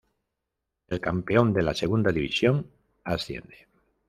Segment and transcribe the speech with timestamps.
[0.87, 2.65] El campeón de la segunda división
[3.03, 3.67] asciende.